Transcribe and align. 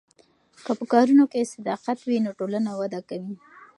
که 0.65 0.71
په 0.79 0.85
کارونو 0.93 1.23
کې 1.31 1.51
صداقت 1.55 1.97
وي 2.03 2.17
نو 2.25 2.31
ټولنه 2.39 2.69
وده 2.79 2.99
کوي. 3.09 3.35